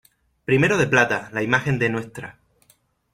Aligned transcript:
Primero 0.45 0.79
de 0.79 0.87
plata, 0.87 1.29
la 1.31 1.43
imagen 1.43 1.77
de 1.77 1.87
Ntra. 1.91 2.39